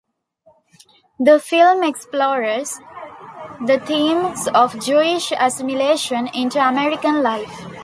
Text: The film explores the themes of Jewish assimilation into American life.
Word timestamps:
The 1.19 1.39
film 1.39 1.83
explores 1.83 2.79
the 3.67 3.77
themes 3.85 4.47
of 4.47 4.79
Jewish 4.83 5.31
assimilation 5.31 6.25
into 6.33 6.57
American 6.57 7.21
life. 7.21 7.61